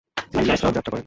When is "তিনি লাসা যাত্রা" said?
0.31-0.91